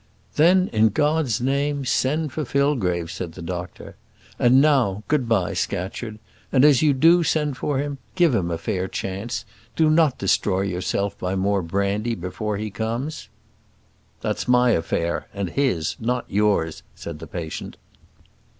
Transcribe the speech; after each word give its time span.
"Then 0.33 0.67
in 0.73 0.89
God's 0.89 1.39
name 1.39 1.85
send 1.85 2.33
for 2.33 2.43
Fillgrave," 2.43 3.11
said 3.11 3.33
the 3.33 3.41
doctor. 3.43 3.97
"And 4.39 4.59
now, 4.59 5.03
good 5.07 5.29
bye, 5.29 5.53
Scatcherd; 5.53 6.17
and 6.51 6.65
as 6.65 6.81
you 6.81 6.93
do 6.93 7.21
send 7.21 7.55
for 7.55 7.77
him, 7.77 7.99
give 8.15 8.33
him 8.33 8.49
a 8.49 8.57
fair 8.57 8.87
chance. 8.87 9.45
Do 9.75 9.91
not 9.91 10.17
destroy 10.17 10.61
yourself 10.61 11.15
by 11.19 11.35
more 11.35 11.61
brandy 11.61 12.15
before 12.15 12.57
he 12.57 12.71
comes." 12.71 13.29
"That's 14.21 14.47
my 14.47 14.71
affair, 14.71 15.27
and 15.35 15.51
his; 15.51 15.95
not 15.99 16.25
yours," 16.27 16.81
said 16.95 17.19
the 17.19 17.27
patient. 17.27 17.77